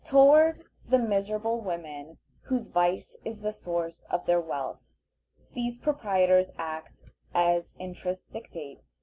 [0.03, 4.89] Toward the miserable women whose vice is the source of their wealth,
[5.53, 7.03] these proprietors act
[7.35, 8.97] as interest dictates.